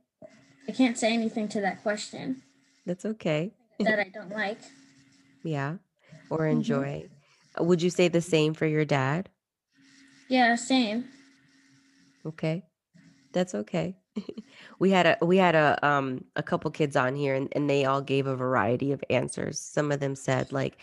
I 0.67 0.71
can't 0.71 0.97
say 0.97 1.13
anything 1.13 1.47
to 1.49 1.61
that 1.61 1.81
question 1.81 2.41
That's 2.85 3.05
okay. 3.05 3.53
that 3.79 3.99
I 3.99 4.09
don't 4.13 4.29
like. 4.31 4.59
Yeah. 5.43 5.77
Or 6.29 6.39
Mhm. 6.39 6.51
enjoy. 6.51 7.09
Uh, 7.59 7.63
Would 7.63 7.81
you 7.81 7.89
say 7.89 8.07
the 8.07 8.21
same 8.21 8.53
for 8.53 8.65
your 8.65 8.85
dad? 8.85 9.29
Yeah, 10.27 10.55
same. 10.55 11.09
Okay. 12.25 12.63
That's 13.33 13.55
okay. 13.55 13.97
we 14.79 14.91
had 14.91 15.05
a 15.07 15.25
we 15.25 15.37
had 15.37 15.55
a 15.55 15.79
um 15.87 16.25
a 16.35 16.43
couple 16.43 16.71
kids 16.71 16.95
on 16.95 17.15
here 17.15 17.35
and, 17.35 17.49
and 17.53 17.69
they 17.69 17.85
all 17.85 18.01
gave 18.01 18.27
a 18.27 18.35
variety 18.35 18.91
of 18.93 19.03
answers. 19.09 19.59
Some 19.59 19.91
of 19.91 19.99
them 19.99 20.15
said 20.15 20.51
like 20.53 20.79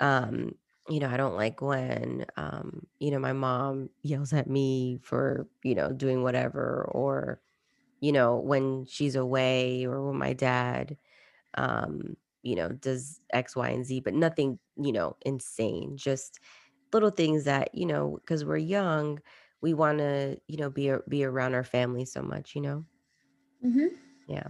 um 0.00 0.54
you 0.90 1.00
know, 1.00 1.08
I 1.10 1.16
don't 1.18 1.36
like 1.36 1.62
when 1.62 2.26
um 2.36 2.86
you 3.00 3.10
know 3.12 3.18
my 3.20 3.32
mom 3.34 3.90
yells 4.02 4.32
at 4.34 4.48
me 4.50 4.98
for, 5.02 5.48
you 5.64 5.74
know, 5.76 5.92
doing 5.92 6.22
whatever 6.22 6.86
or 6.92 7.40
you 8.00 8.12
know, 8.12 8.36
when 8.38 8.84
she's 8.86 9.16
away 9.16 9.84
or 9.86 10.06
when 10.06 10.18
my 10.18 10.32
dad 10.32 10.96
um 11.56 12.16
you 12.42 12.54
know, 12.56 12.68
does 12.70 13.20
X, 13.32 13.56
Y, 13.56 13.68
and 13.70 13.84
Z, 13.84 14.00
but 14.00 14.14
nothing, 14.14 14.58
you 14.76 14.92
know, 14.92 15.16
insane. 15.26 15.96
Just 15.96 16.38
little 16.92 17.10
things 17.10 17.44
that, 17.44 17.74
you 17.74 17.86
know, 17.86 18.18
because 18.20 18.44
we're 18.44 18.56
young, 18.56 19.20
we 19.66 19.74
want 19.74 19.98
to, 19.98 20.38
you 20.46 20.58
know, 20.58 20.70
be 20.70 20.92
be 21.08 21.24
around 21.24 21.54
our 21.54 21.64
family 21.64 22.04
so 22.04 22.22
much, 22.22 22.54
you 22.54 22.60
know. 22.60 22.84
hmm 23.60 23.86
Yeah. 24.28 24.46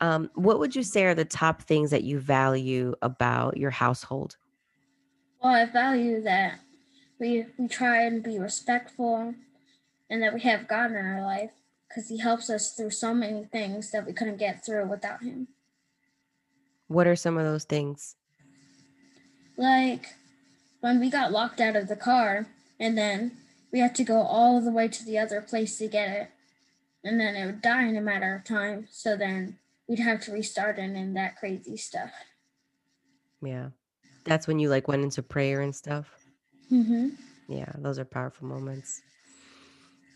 Um, 0.00 0.30
what 0.34 0.58
would 0.58 0.74
you 0.74 0.82
say 0.82 1.04
are 1.04 1.14
the 1.14 1.26
top 1.26 1.60
things 1.60 1.90
that 1.90 2.02
you 2.02 2.18
value 2.18 2.94
about 3.02 3.58
your 3.58 3.70
household? 3.70 4.38
Well, 5.42 5.52
I 5.52 5.66
value 5.66 6.22
that 6.22 6.60
we 7.20 7.44
we 7.58 7.68
try 7.68 8.04
and 8.04 8.22
be 8.22 8.38
respectful, 8.38 9.34
and 10.08 10.22
that 10.22 10.32
we 10.32 10.40
have 10.40 10.66
God 10.66 10.92
in 10.92 10.96
our 10.96 11.20
life 11.20 11.50
because 11.86 12.08
He 12.08 12.16
helps 12.16 12.48
us 12.48 12.72
through 12.72 12.92
so 12.92 13.12
many 13.12 13.44
things 13.44 13.90
that 13.90 14.06
we 14.06 14.14
couldn't 14.14 14.38
get 14.38 14.64
through 14.64 14.86
without 14.88 15.22
Him. 15.22 15.48
What 16.88 17.06
are 17.06 17.16
some 17.16 17.36
of 17.36 17.44
those 17.44 17.64
things? 17.64 18.16
Like 19.58 20.06
when 20.80 21.00
we 21.00 21.10
got 21.10 21.32
locked 21.32 21.60
out 21.60 21.76
of 21.76 21.88
the 21.88 21.96
car, 21.96 22.46
and 22.80 22.96
then 22.96 23.32
we 23.76 23.80
had 23.80 23.94
to 23.94 24.04
go 24.04 24.22
all 24.22 24.58
the 24.62 24.70
way 24.70 24.88
to 24.88 25.04
the 25.04 25.18
other 25.18 25.42
place 25.42 25.76
to 25.76 25.86
get 25.86 26.08
it, 26.08 26.30
and 27.04 27.20
then 27.20 27.36
it 27.36 27.44
would 27.44 27.60
die 27.60 27.86
in 27.86 27.94
a 27.94 28.00
matter 28.00 28.34
of 28.34 28.42
time. 28.42 28.88
So 28.90 29.18
then 29.18 29.58
we'd 29.86 29.98
have 29.98 30.22
to 30.22 30.32
restart 30.32 30.78
and, 30.78 30.96
and 30.96 31.14
that 31.14 31.36
crazy 31.36 31.76
stuff. 31.76 32.10
Yeah. 33.42 33.68
That's 34.24 34.46
when 34.46 34.58
you 34.58 34.70
like 34.70 34.88
went 34.88 35.02
into 35.02 35.22
prayer 35.22 35.60
and 35.60 35.76
stuff. 35.76 36.08
hmm 36.70 37.10
Yeah, 37.48 37.70
those 37.76 37.98
are 37.98 38.06
powerful 38.06 38.48
moments. 38.48 39.02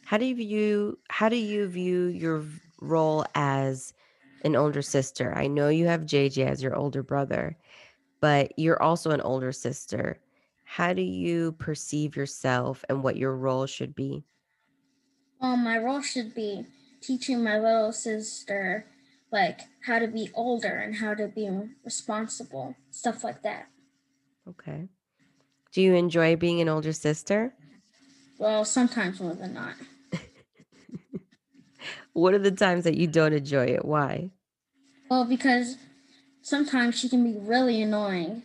How 0.06 0.16
do 0.16 0.24
you 0.24 0.36
view 0.36 0.98
how 1.10 1.28
do 1.28 1.36
you 1.36 1.68
view 1.68 2.06
your 2.06 2.42
role 2.80 3.26
as 3.34 3.92
an 4.42 4.56
older 4.56 4.80
sister? 4.80 5.34
I 5.36 5.48
know 5.48 5.68
you 5.68 5.86
have 5.86 6.06
JJ 6.06 6.46
as 6.46 6.62
your 6.62 6.74
older 6.74 7.02
brother, 7.02 7.58
but 8.22 8.58
you're 8.58 8.82
also 8.82 9.10
an 9.10 9.20
older 9.20 9.52
sister. 9.52 10.18
How 10.74 10.92
do 10.92 11.02
you 11.02 11.50
perceive 11.50 12.14
yourself 12.14 12.84
and 12.88 13.02
what 13.02 13.16
your 13.16 13.34
role 13.34 13.66
should 13.66 13.92
be? 13.92 14.22
Well, 15.40 15.56
my 15.56 15.76
role 15.76 16.00
should 16.00 16.32
be 16.32 16.64
teaching 17.00 17.42
my 17.42 17.58
little 17.58 17.90
sister 17.90 18.86
like 19.32 19.62
how 19.84 19.98
to 19.98 20.06
be 20.06 20.30
older 20.32 20.68
and 20.68 20.94
how 20.94 21.14
to 21.14 21.26
be 21.26 21.50
responsible, 21.84 22.76
stuff 22.92 23.24
like 23.24 23.42
that. 23.42 23.66
Okay. 24.48 24.86
Do 25.72 25.82
you 25.82 25.94
enjoy 25.94 26.36
being 26.36 26.60
an 26.60 26.68
older 26.68 26.92
sister? 26.92 27.52
Well, 28.38 28.64
sometimes 28.64 29.18
more 29.18 29.34
than 29.34 29.54
not. 29.54 29.74
What 32.12 32.32
are 32.32 32.38
the 32.38 32.52
times 32.52 32.84
that 32.84 32.96
you 32.96 33.08
don't 33.08 33.32
enjoy 33.32 33.66
it? 33.66 33.84
Why? 33.84 34.30
Well, 35.10 35.24
because 35.24 35.78
sometimes 36.42 36.96
she 36.96 37.08
can 37.08 37.24
be 37.24 37.36
really 37.36 37.82
annoying. 37.82 38.44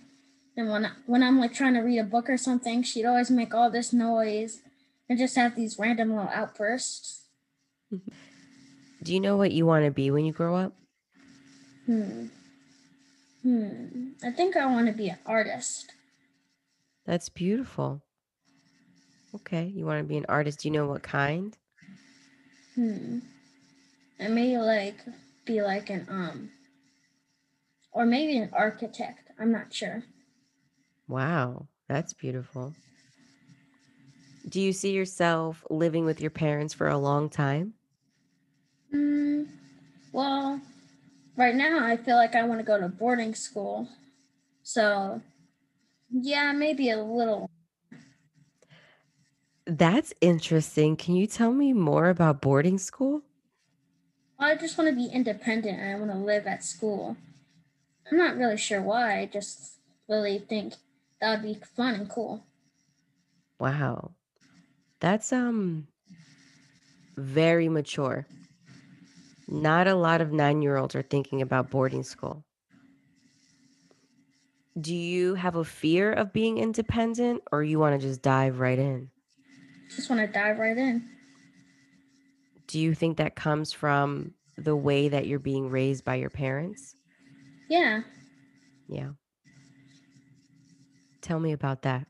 And 0.57 0.69
when 0.69 0.85
I, 0.85 0.91
when 1.05 1.21
I'm 1.21 1.39
like 1.39 1.53
trying 1.53 1.73
to 1.73 1.81
read 1.81 1.99
a 1.99 2.03
book 2.03 2.29
or 2.29 2.37
something, 2.37 2.81
she'd 2.83 3.05
always 3.05 3.29
make 3.29 3.53
all 3.53 3.69
this 3.69 3.91
noise 3.91 4.61
and 5.09 5.19
just 5.19 5.35
have 5.35 5.55
these 5.55 5.77
random 5.77 6.15
little 6.15 6.31
outbursts. 6.33 7.25
Do 9.03 9.13
you 9.13 9.19
know 9.19 9.37
what 9.37 9.51
you 9.51 9.65
want 9.65 9.85
to 9.85 9.91
be 9.91 10.09
when 10.11 10.25
you 10.25 10.33
grow 10.33 10.55
up? 10.55 10.73
Hmm. 11.85 12.27
Hmm. 13.43 14.09
I 14.23 14.31
think 14.31 14.55
I 14.55 14.65
want 14.65 14.87
to 14.87 14.93
be 14.93 15.09
an 15.09 15.19
artist. 15.25 15.91
That's 17.05 17.29
beautiful. 17.29 18.01
Okay, 19.35 19.65
you 19.75 19.85
want 19.85 19.99
to 19.99 20.03
be 20.03 20.17
an 20.17 20.25
artist. 20.27 20.61
Do 20.61 20.69
you 20.69 20.73
know 20.73 20.87
what 20.87 21.03
kind? 21.03 21.55
Hmm. 22.73 23.19
I 24.19 24.29
may 24.29 24.57
like 24.57 24.97
be 25.45 25.61
like 25.61 25.89
an 25.89 26.07
um 26.09 26.49
or 27.91 28.05
maybe 28.05 28.37
an 28.37 28.49
architect. 28.53 29.29
I'm 29.39 29.51
not 29.51 29.73
sure. 29.73 30.03
Wow, 31.07 31.69
that's 31.87 32.13
beautiful. 32.13 32.75
Do 34.47 34.59
you 34.59 34.73
see 34.73 34.91
yourself 34.91 35.63
living 35.69 36.03
with 36.03 36.19
your 36.19 36.31
parents 36.31 36.73
for 36.73 36.87
a 36.87 36.97
long 36.97 37.29
time? 37.29 37.75
Hmm. 38.91 39.43
Well, 40.13 40.61
right 41.37 41.55
now 41.55 41.85
I 41.85 41.97
feel 41.97 42.17
like 42.17 42.35
I 42.35 42.43
want 42.45 42.59
to 42.61 42.65
go 42.65 42.79
to 42.79 42.89
boarding 42.89 43.35
school. 43.35 43.89
So, 44.63 45.21
yeah, 46.11 46.53
maybe 46.53 46.89
a 46.89 47.03
little. 47.03 47.49
That's 49.67 50.11
interesting. 50.21 50.95
Can 50.95 51.15
you 51.15 51.27
tell 51.27 51.51
me 51.53 51.71
more 51.73 52.09
about 52.09 52.41
boarding 52.41 52.77
school? 52.79 53.23
I 54.39 54.55
just 54.55 54.77
want 54.77 54.89
to 54.89 54.95
be 54.95 55.07
independent 55.11 55.77
and 55.79 55.89
I 55.91 55.99
want 55.99 56.11
to 56.11 56.17
live 56.17 56.47
at 56.47 56.63
school. 56.63 57.17
I'm 58.11 58.17
not 58.17 58.37
really 58.37 58.57
sure 58.57 58.81
why. 58.81 59.19
I 59.19 59.25
just 59.27 59.79
really 60.09 60.39
think 60.39 60.75
that 61.21 61.31
would 61.31 61.43
be 61.43 61.59
fun 61.75 61.95
and 61.95 62.09
cool. 62.09 62.43
Wow. 63.59 64.11
That's 64.99 65.31
um 65.31 65.87
very 67.17 67.69
mature. 67.69 68.25
Not 69.47 69.87
a 69.87 69.95
lot 69.95 70.21
of 70.21 70.31
9-year-olds 70.31 70.95
are 70.95 71.03
thinking 71.03 71.41
about 71.41 71.69
boarding 71.69 72.03
school. 72.03 72.43
Do 74.79 74.93
you 74.93 75.35
have 75.35 75.55
a 75.55 75.63
fear 75.63 76.11
of 76.11 76.33
being 76.33 76.57
independent 76.57 77.43
or 77.51 77.63
you 77.63 77.79
want 77.79 77.99
to 77.99 78.07
just 78.07 78.21
dive 78.21 78.59
right 78.59 78.77
in? 78.77 79.09
Just 79.95 80.09
want 80.09 80.21
to 80.21 80.27
dive 80.27 80.59
right 80.59 80.77
in. 80.77 81.07
Do 82.67 82.79
you 82.79 82.93
think 82.93 83.17
that 83.17 83.35
comes 83.35 83.71
from 83.71 84.33
the 84.57 84.75
way 84.75 85.07
that 85.07 85.27
you're 85.27 85.39
being 85.39 85.69
raised 85.69 86.03
by 86.03 86.15
your 86.15 86.29
parents? 86.29 86.95
Yeah. 87.69 88.01
Yeah. 88.87 89.11
Tell 91.25 91.39
me 91.39 91.53
about 91.53 91.81
that. 91.81 92.05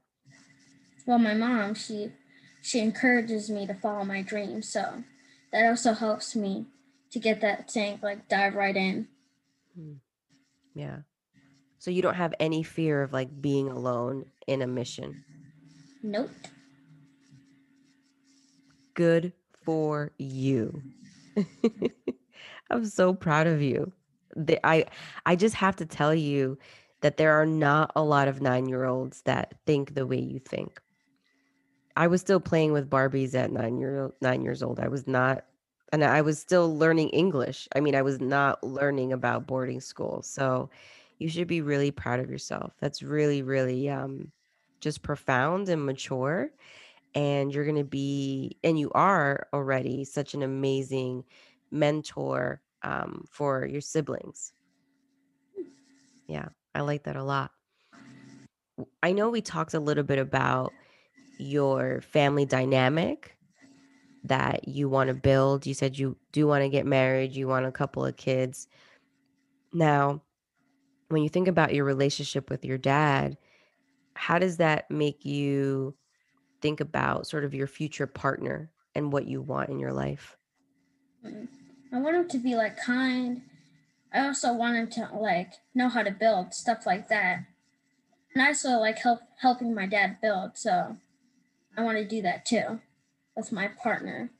Well, 1.06 1.20
my 1.20 1.34
mom, 1.34 1.74
she 1.74 2.12
she 2.62 2.80
encourages 2.80 3.50
me 3.50 3.66
to 3.66 3.74
follow 3.74 4.04
my 4.04 4.22
dreams, 4.22 4.68
so 4.68 5.06
that 5.54 5.70
also 5.70 5.94
helps 5.94 6.36
me 6.36 6.66
to 7.12 7.20
get 7.20 7.40
that 7.40 7.72
saying 7.72 8.00
like 8.04 8.28
dive 8.28 8.56
right 8.56 8.76
in. 8.76 9.08
Hmm. 9.74 9.94
Yeah. 10.74 10.98
So 11.80 11.92
you 11.92 12.02
don't 12.02 12.16
have 12.16 12.34
any 12.42 12.62
fear 12.62 13.04
of 13.04 13.14
like 13.14 13.42
being 13.42 13.70
alone 13.70 14.26
in 14.48 14.62
a 14.62 14.68
mission. 14.68 15.24
Nope. 16.04 16.32
Good 18.96 19.32
for 19.64 20.12
you. 20.18 20.84
I'm 22.70 22.84
so 22.84 23.14
proud 23.14 23.48
of 23.48 23.62
you. 23.62 23.94
I 24.62 24.88
I 25.26 25.38
just 25.38 25.56
have 25.56 25.78
to 25.78 25.86
tell 25.86 26.14
you 26.14 26.58
that 27.06 27.18
there 27.18 27.40
are 27.40 27.46
not 27.46 27.92
a 27.96 28.02
lot 28.02 28.28
of 28.28 28.40
9-year-olds 28.40 29.22
that 29.26 29.54
think 29.68 29.94
the 29.94 30.08
way 30.08 30.18
you 30.18 30.40
think. 30.40 30.82
I 31.96 32.08
was 32.08 32.20
still 32.20 32.40
playing 32.40 32.74
with 32.74 32.90
Barbies 32.90 33.36
at 33.36 33.52
9 33.52 33.78
year 33.78 34.12
9 34.22 34.42
years 34.42 34.64
old. 34.64 34.80
I 34.80 34.88
was 34.88 35.06
not 35.06 35.46
and 35.92 36.04
I 36.04 36.22
was 36.22 36.40
still 36.40 36.76
learning 36.76 37.10
English. 37.10 37.68
I 37.76 37.80
mean, 37.80 37.94
I 37.94 38.02
was 38.02 38.20
not 38.20 38.64
learning 38.64 39.14
about 39.14 39.46
boarding 39.46 39.82
school. 39.82 40.24
So 40.24 40.72
you 41.20 41.30
should 41.30 41.48
be 41.48 41.62
really 41.62 41.92
proud 41.92 42.20
of 42.20 42.32
yourself. 42.32 42.74
That's 42.80 43.04
really 43.04 43.44
really 43.44 43.88
um 43.88 44.32
just 44.80 45.04
profound 45.04 45.70
and 45.70 45.86
mature 45.86 46.50
and 47.14 47.53
you're 47.53 47.66
going 47.66 47.77
to 47.77 47.84
be 47.84 48.58
and 48.64 48.79
you 48.79 48.90
are 48.96 49.46
already 49.53 50.06
such 50.06 50.34
an 50.34 50.42
amazing 50.42 51.24
mentor 51.70 52.64
um, 52.82 53.25
for 53.29 53.68
your 53.68 53.82
siblings 53.82 54.53
yeah 56.27 56.48
i 56.75 56.81
like 56.81 57.03
that 57.03 57.16
a 57.16 57.24
lot 57.24 57.51
I 59.01 59.14
know 59.14 59.29
we 59.29 59.40
talked 59.40 59.74
a 59.74 59.79
little 59.79 60.03
bit 60.03 60.20
about 60.20 60.74
your 61.38 62.01
family 62.01 62.44
dynamic 62.44 63.38
that 64.25 64.68
you 64.68 64.90
want 64.90 65.07
to 65.07 65.14
build 65.14 65.66
you 65.66 65.74
said 65.74 65.98
you 65.98 66.18
do 66.31 66.46
want 66.48 66.64
to 66.64 66.70
get 66.70 66.85
married 66.85 67.31
you 67.31 67.48
want 67.48 67.66
a 67.66 67.72
couple 67.72 68.05
of 68.05 68.18
kids 68.18 68.68
now 69.72 70.22
when 71.09 71.24
you 71.24 71.29
think 71.29 71.48
about 71.48 71.74
your 71.74 71.85
relationship 71.85 72.50
with 72.50 72.66
your 72.66 72.77
dad 72.77 73.38
how 74.16 74.40
does 74.40 74.57
that 74.57 74.90
make 74.90 75.24
you 75.24 75.96
think 76.61 76.79
about 76.79 77.27
sort 77.27 77.44
of 77.46 77.53
your 77.53 77.68
future 77.68 78.07
partner 78.07 78.72
and 78.96 79.11
what 79.11 79.27
you 79.27 79.42
want 79.42 79.70
in 79.70 79.77
your 79.77 79.94
life. 79.94 80.38
Mm. 81.24 81.48
I 81.94 82.00
want 82.00 82.16
him 82.16 82.27
to 82.29 82.38
be 82.40 82.55
like 82.55 82.75
kind. 82.77 83.42
I 84.16 84.25
also 84.28 84.54
wanted 84.54 84.92
to 84.94 85.10
like 85.14 85.56
know 85.74 85.90
how 85.90 86.01
to 86.01 86.12
build 86.12 86.54
stuff 86.54 86.86
like 86.86 87.10
that. 87.10 87.46
And 88.34 88.42
I 88.42 88.48
also 88.48 88.70
like 88.80 89.00
help 89.00 89.22
helping 89.42 89.75
my 89.75 89.86
dad 89.86 90.18
build, 90.22 90.58
so 90.58 90.98
I 91.78 91.84
want 91.84 91.98
to 91.98 92.06
do 92.08 92.22
that 92.22 92.46
too 92.46 92.80
with 93.36 93.51
my 93.51 93.68
partner. 93.68 94.32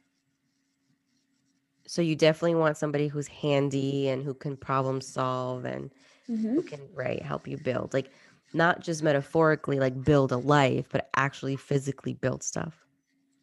So 1.88 2.02
you 2.02 2.16
definitely 2.16 2.56
want 2.56 2.78
somebody 2.78 3.08
who's 3.08 3.28
handy 3.28 4.08
and 4.10 4.24
who 4.24 4.34
can 4.34 4.58
problem 4.58 5.02
solve 5.02 5.66
and 5.66 5.92
hmm 6.28 6.56
who 6.56 6.64
can 6.64 6.88
right 6.94 7.22
help 7.22 7.48
you 7.48 7.58
build. 7.58 7.94
Like 7.94 8.12
not 8.54 8.80
just 8.80 9.04
metaphorically 9.04 9.80
like 9.80 10.04
build 10.04 10.32
a 10.32 10.38
life, 10.38 10.88
but 10.90 11.10
actually 11.16 11.58
physically 11.58 12.14
build 12.14 12.44
stuff. 12.44 12.86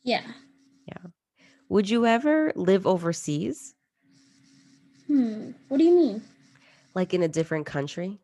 Yeah. 0.03 0.23
Yeah. 0.87 1.11
Would 1.68 1.90
you 1.90 2.07
ever 2.07 2.53
live 2.57 2.87
overseas? 2.87 3.75
Hmm. 5.12 5.51
What 5.68 5.77
do 5.77 5.85
you 5.85 5.94
mean? 5.94 6.22
Like 6.94 7.12
in 7.12 7.22
a 7.22 7.29
different 7.29 7.66
country? 7.66 8.18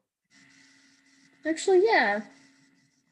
Actually, 1.46 1.84
yeah. 1.84 2.22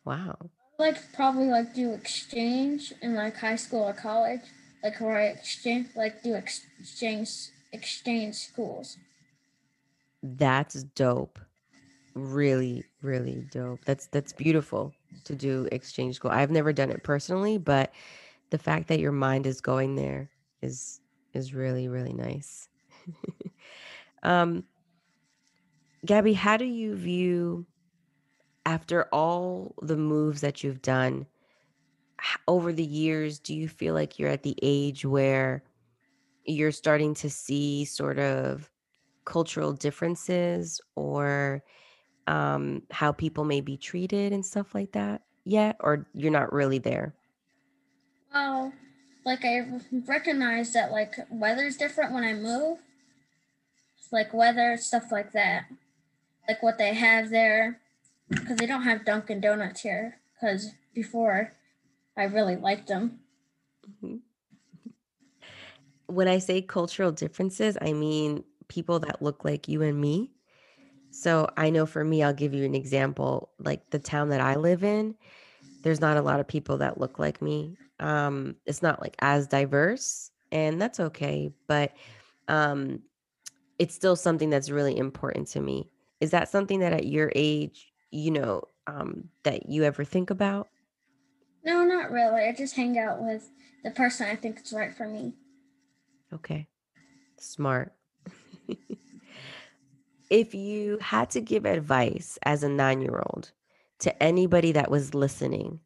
Wow. 0.06 0.48
Like 0.78 0.96
probably 1.12 1.48
like 1.48 1.74
do 1.74 1.92
exchange 1.92 2.94
in 3.02 3.14
like 3.14 3.36
high 3.36 3.56
school 3.56 3.82
or 3.82 3.92
college, 3.92 4.40
like 4.82 4.98
where 4.98 5.18
I 5.18 5.24
exchange 5.24 5.88
like 5.94 6.22
do 6.22 6.34
ex- 6.34 6.64
exchange 6.80 7.28
exchange 7.74 8.36
schools. 8.36 8.96
That's 10.22 10.82
dope. 10.94 11.38
Really, 12.14 12.82
really 13.02 13.44
dope. 13.50 13.84
That's 13.84 14.06
that's 14.06 14.32
beautiful 14.32 14.94
to 15.24 15.34
do 15.34 15.68
exchange 15.70 16.16
school. 16.16 16.30
I've 16.30 16.50
never 16.50 16.72
done 16.72 16.90
it 16.90 17.02
personally, 17.02 17.58
but 17.58 17.92
the 18.48 18.58
fact 18.58 18.88
that 18.88 19.00
your 19.00 19.12
mind 19.12 19.46
is 19.46 19.60
going 19.60 19.96
there 19.96 20.30
is 20.62 21.02
is 21.34 21.52
really, 21.52 21.88
really 21.88 22.14
nice. 22.14 22.70
um, 24.26 24.64
Gabby, 26.04 26.34
how 26.34 26.56
do 26.56 26.64
you 26.64 26.94
view 26.94 27.66
after 28.66 29.04
all 29.12 29.74
the 29.80 29.96
moves 29.96 30.40
that 30.42 30.62
you've 30.62 30.82
done 30.82 31.26
over 32.48 32.72
the 32.72 32.84
years, 32.84 33.38
do 33.38 33.54
you 33.54 33.68
feel 33.68 33.94
like 33.94 34.18
you're 34.18 34.30
at 34.30 34.42
the 34.42 34.56
age 34.62 35.04
where 35.04 35.62
you're 36.44 36.72
starting 36.72 37.14
to 37.14 37.30
see 37.30 37.84
sort 37.84 38.18
of 38.18 38.70
cultural 39.24 39.72
differences 39.72 40.80
or 40.94 41.62
um, 42.26 42.82
how 42.90 43.12
people 43.12 43.44
may 43.44 43.60
be 43.60 43.76
treated 43.76 44.32
and 44.32 44.44
stuff 44.44 44.74
like 44.74 44.92
that 44.92 45.22
yet? 45.44 45.76
Or 45.80 46.06
you're 46.14 46.32
not 46.32 46.52
really 46.52 46.78
there? 46.78 47.14
Well, 48.32 48.72
like 49.24 49.44
I 49.44 49.80
recognize 50.06 50.72
that 50.72 50.90
like 50.90 51.14
weather's 51.30 51.76
different 51.76 52.12
when 52.12 52.24
I 52.24 52.34
move. 52.34 52.78
Like 54.12 54.32
weather 54.32 54.76
stuff 54.76 55.10
like 55.10 55.32
that. 55.32 55.66
Like 56.48 56.62
what 56.62 56.78
they 56.78 56.94
have 56.94 57.30
there, 57.30 57.80
because 58.28 58.56
they 58.56 58.66
don't 58.66 58.82
have 58.82 59.04
Dunkin' 59.04 59.40
Donuts 59.40 59.80
here. 59.80 60.18
Because 60.34 60.72
before, 60.94 61.52
I 62.16 62.24
really 62.24 62.56
liked 62.56 62.88
them. 62.88 63.20
Mhm. 64.02 64.20
When 66.06 66.28
I 66.28 66.38
say 66.38 66.62
cultural 66.62 67.12
differences, 67.12 67.76
I 67.80 67.92
mean 67.92 68.44
people 68.68 69.00
that 69.00 69.22
look 69.22 69.44
like 69.44 69.68
you 69.68 69.82
and 69.82 70.00
me. 70.00 70.32
So 71.10 71.48
I 71.56 71.70
know 71.70 71.86
for 71.86 72.04
me, 72.04 72.22
I'll 72.22 72.34
give 72.34 72.52
you 72.52 72.64
an 72.64 72.74
example. 72.74 73.50
Like 73.58 73.88
the 73.90 73.98
town 73.98 74.28
that 74.30 74.40
I 74.40 74.56
live 74.56 74.84
in, 74.84 75.14
there's 75.82 76.00
not 76.00 76.16
a 76.16 76.22
lot 76.22 76.40
of 76.40 76.46
people 76.46 76.78
that 76.78 77.00
look 77.00 77.18
like 77.18 77.40
me. 77.40 77.76
Um, 78.00 78.56
it's 78.66 78.82
not 78.82 79.00
like 79.00 79.16
as 79.20 79.46
diverse, 79.46 80.30
and 80.52 80.80
that's 80.80 81.00
okay. 81.00 81.50
But 81.66 81.92
um, 82.48 83.00
it's 83.78 83.94
still 83.94 84.16
something 84.16 84.50
that's 84.50 84.70
really 84.70 84.96
important 84.96 85.48
to 85.48 85.60
me. 85.60 85.90
Is 86.20 86.30
that 86.30 86.48
something 86.48 86.80
that 86.80 86.92
at 86.92 87.06
your 87.06 87.30
age, 87.34 87.92
you 88.10 88.30
know, 88.30 88.62
um, 88.86 89.28
that 89.42 89.68
you 89.68 89.84
ever 89.84 90.04
think 90.04 90.30
about? 90.30 90.68
No, 91.64 91.84
not 91.84 92.10
really. 92.10 92.42
I 92.44 92.52
just 92.52 92.76
hang 92.76 92.98
out 92.98 93.22
with 93.22 93.50
the 93.84 93.90
person 93.90 94.28
I 94.28 94.36
think 94.36 94.60
is 94.64 94.72
right 94.72 94.94
for 94.94 95.06
me. 95.06 95.34
Okay, 96.32 96.68
smart. 97.38 97.92
if 100.30 100.54
you 100.54 100.98
had 101.00 101.30
to 101.30 101.40
give 101.40 101.66
advice 101.66 102.38
as 102.44 102.62
a 102.62 102.68
nine 102.68 103.00
year 103.00 103.22
old 103.30 103.52
to 104.00 104.22
anybody 104.22 104.72
that 104.72 104.90
was 104.90 105.14
listening, 105.14 105.80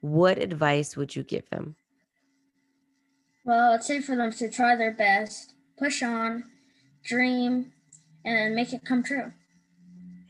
what 0.00 0.38
advice 0.38 0.96
would 0.96 1.14
you 1.14 1.22
give 1.22 1.48
them? 1.50 1.76
Well, 3.44 3.72
I'd 3.72 3.84
say 3.84 4.00
for 4.00 4.16
them 4.16 4.32
to 4.32 4.50
try 4.50 4.74
their 4.74 4.92
best, 4.92 5.54
push 5.76 6.02
on, 6.02 6.44
dream, 7.04 7.72
and 8.24 8.54
make 8.54 8.72
it 8.72 8.84
come 8.84 9.02
true. 9.02 9.32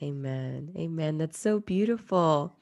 Amen. 0.02 0.72
Amen. 0.76 1.18
That's 1.18 1.38
so 1.38 1.60
beautiful. 1.60 2.56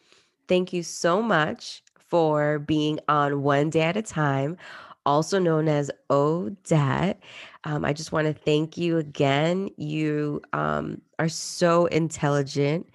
Thank 0.49 0.73
you 0.73 0.83
so 0.83 1.23
much 1.23 1.83
for 1.97 2.59
being 2.59 3.01
on 3.09 3.43
One 3.43 3.71
Day 3.71 3.81
at 3.81 3.97
a 3.97 4.03
Time, 4.03 4.57
also 5.07 5.39
known 5.39 5.67
as 5.67 5.91
ODAT. 6.11 7.17
Um, 7.65 7.85
I 7.85 7.93
just 7.93 8.13
want 8.13 8.27
to 8.27 8.35
thank 8.35 8.77
you 8.77 8.99
again. 8.99 9.71
You 9.77 10.43
um, 10.53 11.01
are 11.19 11.29
so 11.29 11.87
intelligent, 11.87 12.89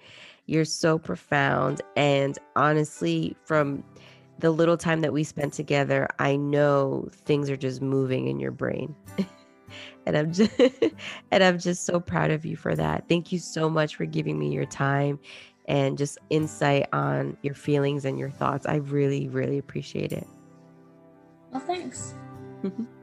you're 0.46 0.64
so 0.64 0.98
profound. 0.98 1.82
And 1.96 2.38
honestly, 2.56 3.36
from 3.44 3.82
the 4.38 4.50
little 4.50 4.76
time 4.76 5.00
that 5.00 5.12
we 5.12 5.24
spent 5.24 5.52
together, 5.52 6.08
I 6.18 6.36
know 6.36 7.08
things 7.12 7.50
are 7.50 7.56
just 7.56 7.82
moving 7.82 8.28
in 8.28 8.38
your 8.38 8.52
brain. 8.52 8.94
and 10.06 10.16
I'm 10.16 10.32
just 10.32 10.50
and 11.30 11.44
I'm 11.44 11.58
just 11.58 11.84
so 11.84 12.00
proud 12.00 12.30
of 12.30 12.44
you 12.44 12.56
for 12.56 12.74
that. 12.74 13.08
Thank 13.08 13.32
you 13.32 13.38
so 13.38 13.68
much 13.68 13.96
for 13.96 14.06
giving 14.06 14.38
me 14.38 14.52
your 14.52 14.66
time 14.66 15.18
and 15.66 15.98
just 15.98 16.18
insight 16.30 16.86
on 16.92 17.36
your 17.42 17.54
feelings 17.54 18.04
and 18.04 18.18
your 18.18 18.30
thoughts. 18.30 18.66
I 18.66 18.76
really 18.76 19.28
really 19.28 19.58
appreciate 19.58 20.12
it. 20.12 20.26
Well, 21.52 21.60
thanks. 21.60 22.14